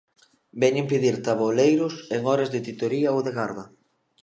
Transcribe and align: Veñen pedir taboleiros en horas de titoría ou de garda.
Veñen 0.61 0.87
pedir 0.91 1.15
taboleiros 1.27 1.93
en 2.15 2.19
horas 2.29 2.49
de 2.53 2.59
titoría 2.67 3.09
ou 3.15 3.19
de 3.25 3.31
garda. 3.37 3.65